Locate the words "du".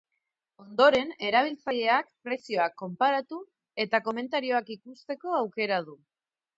5.91-6.01